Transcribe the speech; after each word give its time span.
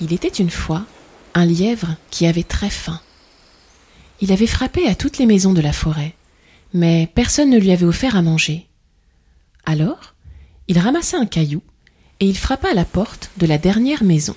Il 0.00 0.12
était 0.12 0.28
une 0.28 0.50
fois 0.50 0.84
un 1.34 1.46
lièvre 1.46 1.96
qui 2.10 2.26
avait 2.26 2.42
très 2.42 2.70
faim. 2.70 3.00
Il 4.20 4.32
avait 4.32 4.46
frappé 4.46 4.86
à 4.88 4.94
toutes 4.94 5.18
les 5.18 5.26
maisons 5.26 5.52
de 5.52 5.60
la 5.60 5.72
forêt, 5.72 6.14
mais 6.74 7.10
personne 7.14 7.50
ne 7.50 7.58
lui 7.58 7.70
avait 7.70 7.86
offert 7.86 8.16
à 8.16 8.22
manger. 8.22 8.66
Alors, 9.64 10.14
il 10.68 10.78
ramassa 10.78 11.18
un 11.18 11.26
caillou 11.26 11.62
et 12.20 12.26
il 12.26 12.36
frappa 12.36 12.70
à 12.70 12.74
la 12.74 12.84
porte 12.84 13.30
de 13.38 13.46
la 13.46 13.58
dernière 13.58 14.04
maison. 14.04 14.36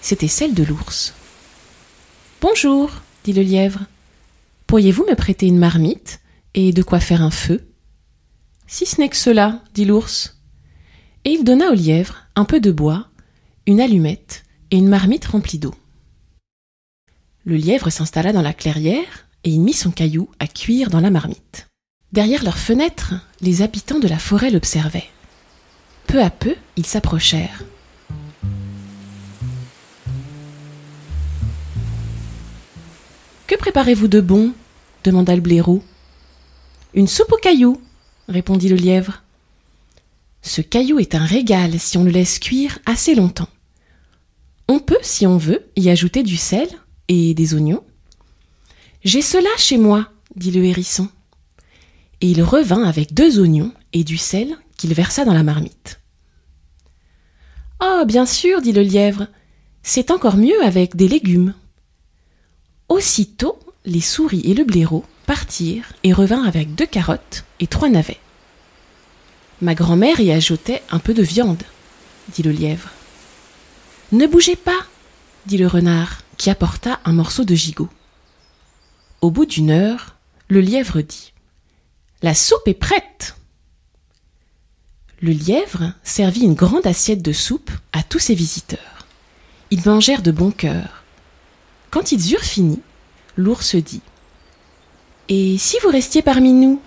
C'était 0.00 0.28
celle 0.28 0.54
de 0.54 0.64
l'ours. 0.64 1.14
Bonjour, 2.40 2.90
dit 3.24 3.32
le 3.32 3.42
lièvre. 3.42 3.80
Pourriez-vous 4.66 5.04
me 5.04 5.14
prêter 5.14 5.46
une 5.46 5.58
marmite 5.58 6.20
et 6.54 6.72
de 6.72 6.82
quoi 6.82 7.00
faire 7.00 7.22
un 7.22 7.30
feu? 7.30 7.68
Si 8.66 8.86
ce 8.86 9.00
n'est 9.00 9.08
que 9.08 9.16
cela, 9.16 9.62
dit 9.74 9.84
l'ours. 9.84 10.40
Et 11.24 11.30
il 11.30 11.44
donna 11.44 11.70
au 11.70 11.74
lièvre 11.74 12.16
un 12.34 12.44
peu 12.44 12.60
de 12.60 12.72
bois, 12.72 13.08
une 13.66 13.80
allumette 13.80 14.44
et 14.70 14.76
une 14.76 14.88
marmite 14.88 15.26
remplie 15.26 15.58
d'eau. 15.58 15.74
Le 17.44 17.56
lièvre 17.56 17.90
s'installa 17.90 18.32
dans 18.32 18.42
la 18.42 18.52
clairière 18.52 19.26
et 19.44 19.50
il 19.50 19.60
mit 19.60 19.72
son 19.72 19.90
caillou 19.90 20.28
à 20.40 20.46
cuire 20.46 20.90
dans 20.90 21.00
la 21.00 21.10
marmite. 21.10 21.68
Derrière 22.12 22.42
leurs 22.42 22.58
fenêtres, 22.58 23.14
les 23.40 23.62
habitants 23.62 23.98
de 23.98 24.08
la 24.08 24.18
forêt 24.18 24.50
l'observaient. 24.50 25.08
Peu 26.06 26.22
à 26.22 26.30
peu, 26.30 26.54
ils 26.76 26.86
s'approchèrent. 26.86 27.64
Que 33.46 33.56
préparez-vous 33.56 34.08
de 34.08 34.20
bon? 34.20 34.52
demanda 35.04 35.34
le 35.36 35.40
blaireau. 35.40 35.84
Une 36.94 37.06
soupe 37.06 37.32
aux 37.32 37.36
cailloux, 37.36 37.80
répondit 38.28 38.68
le 38.68 38.76
lièvre. 38.76 39.22
Ce 40.42 40.60
caillou 40.60 40.98
est 40.98 41.14
un 41.14 41.24
régal 41.24 41.78
si 41.78 41.96
on 41.98 42.04
le 42.04 42.10
laisse 42.10 42.38
cuire 42.40 42.78
assez 42.86 43.14
longtemps. 43.14 43.48
Peut, 44.86 44.98
si 45.02 45.26
on 45.26 45.36
veut, 45.36 45.68
y 45.74 45.90
ajouter 45.90 46.22
du 46.22 46.36
sel 46.36 46.68
et 47.08 47.34
des 47.34 47.54
oignons. 47.54 47.82
J'ai 49.04 49.22
cela 49.22 49.48
chez 49.56 49.78
moi, 49.78 50.08
dit 50.36 50.50
le 50.50 50.64
hérisson. 50.64 51.08
Et 52.20 52.30
il 52.30 52.42
revint 52.42 52.84
avec 52.84 53.12
deux 53.12 53.40
oignons 53.40 53.72
et 53.92 54.04
du 54.04 54.16
sel 54.16 54.56
qu'il 54.76 54.94
versa 54.94 55.24
dans 55.24 55.34
la 55.34 55.42
marmite. 55.42 56.00
Oh, 57.82 58.04
bien 58.06 58.26
sûr, 58.26 58.62
dit 58.62 58.72
le 58.72 58.82
lièvre, 58.82 59.26
c'est 59.82 60.10
encore 60.10 60.36
mieux 60.36 60.64
avec 60.64 60.96
des 60.96 61.08
légumes. 61.08 61.54
Aussitôt, 62.88 63.58
les 63.84 64.00
souris 64.00 64.42
et 64.44 64.54
le 64.54 64.64
blaireau 64.64 65.04
partirent 65.26 65.92
et 66.04 66.12
revinrent 66.12 66.46
avec 66.46 66.74
deux 66.74 66.86
carottes 66.86 67.44
et 67.60 67.66
trois 67.66 67.88
navets. 67.88 68.20
Ma 69.60 69.74
grand-mère 69.74 70.20
y 70.20 70.32
ajoutait 70.32 70.82
un 70.90 70.98
peu 70.98 71.12
de 71.12 71.22
viande, 71.22 71.62
dit 72.34 72.42
le 72.42 72.52
lièvre. 72.52 72.90
Ne 74.12 74.26
bougez 74.26 74.54
pas, 74.54 74.86
dit 75.46 75.58
le 75.58 75.66
renard, 75.66 76.22
qui 76.36 76.48
apporta 76.48 77.00
un 77.04 77.12
morceau 77.12 77.44
de 77.44 77.54
gigot. 77.54 77.88
Au 79.20 79.30
bout 79.30 79.46
d'une 79.46 79.70
heure, 79.70 80.16
le 80.48 80.60
lièvre 80.60 81.00
dit 81.00 81.32
La 82.22 82.34
soupe 82.34 82.66
est 82.66 82.74
prête. 82.74 83.36
Le 85.20 85.32
lièvre 85.32 85.92
servit 86.04 86.42
une 86.42 86.54
grande 86.54 86.86
assiette 86.86 87.22
de 87.22 87.32
soupe 87.32 87.70
à 87.92 88.04
tous 88.04 88.20
ses 88.20 88.34
visiteurs. 88.34 89.06
Ils 89.70 89.84
mangèrent 89.84 90.22
de 90.22 90.30
bon 90.30 90.52
cœur. 90.52 91.02
Quand 91.90 92.12
ils 92.12 92.32
eurent 92.32 92.40
fini, 92.40 92.80
l'ours 93.36 93.74
dit 93.74 94.02
Et 95.28 95.58
si 95.58 95.78
vous 95.82 95.88
restiez 95.88 96.22
parmi 96.22 96.52
nous? 96.52 96.80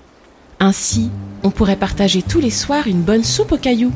Ainsi, 0.61 1.09
on 1.43 1.51
pourrait 1.51 1.75
partager 1.75 2.21
tous 2.21 2.39
les 2.39 2.51
soirs 2.51 2.87
une 2.87 3.01
bonne 3.01 3.23
soupe 3.23 3.51
aux 3.51 3.57
cailloux. 3.57 3.93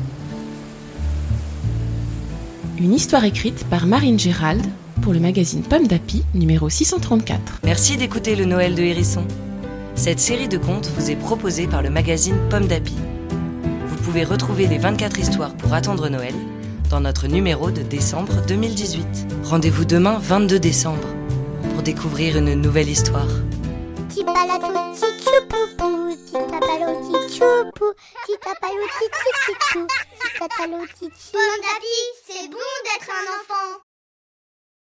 Une 2.76 2.92
histoire 2.92 3.24
écrite 3.24 3.64
par 3.68 3.86
Marine 3.86 4.18
Gérald 4.18 4.64
pour 5.00 5.12
le 5.12 5.20
magazine 5.20 5.62
Pomme 5.62 5.86
d'Api, 5.86 6.24
numéro 6.34 6.68
634. 6.68 7.60
Merci 7.62 7.96
d'écouter 7.96 8.34
le 8.34 8.46
Noël 8.46 8.74
de 8.74 8.82
Hérisson. 8.82 9.24
Cette 9.94 10.18
série 10.18 10.48
de 10.48 10.58
contes 10.58 10.90
vous 10.96 11.08
est 11.08 11.16
proposée 11.16 11.68
par 11.68 11.82
le 11.82 11.90
magazine 11.90 12.36
Pomme 12.50 12.66
d'Api. 12.66 12.96
Vous 13.86 13.96
pouvez 13.98 14.24
retrouver 14.24 14.66
les 14.66 14.78
24 14.78 15.20
histoires 15.20 15.54
pour 15.54 15.72
attendre 15.72 16.08
Noël 16.08 16.34
dans 16.90 17.00
notre 17.00 17.28
numéro 17.28 17.70
de 17.70 17.82
décembre 17.82 18.42
2018. 18.48 19.06
Rendez-vous 19.44 19.84
demain 19.84 20.18
22 20.20 20.58
décembre 20.58 21.06
pour 21.72 21.82
découvrir 21.84 22.38
une 22.38 22.54
nouvelle 22.54 22.88
histoire 22.88 23.28
petit 24.14 24.24
balatou, 24.24 24.68
petit 24.92 25.24
tchoupou, 25.24 26.14
petit 26.14 26.32
tapalo, 26.32 26.86
petit 27.00 27.34
tchoupou, 27.34 27.94
petit 28.22 28.38
tapalo, 28.38 28.86
petit 28.86 29.10
tchou, 29.10 29.30
petit 29.42 29.58
tchou, 29.58 29.86
petit 29.86 30.38
tapalo, 30.38 30.86
petit 30.86 31.10
tchou. 31.10 31.38
Bon, 31.38 31.54
c'est 32.26 32.48
bon 32.48 32.58
d'être 32.84 33.10
un 33.10 33.24
enfant. 33.40 33.93